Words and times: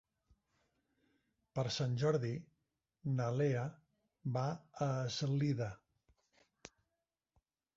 Per 1.59 1.65
Sant 1.75 1.91
Jordi 2.03 2.31
na 3.19 3.27
Lea 3.41 3.67
va 4.39 4.47
a 4.87 4.91
Eslida. 5.11 5.69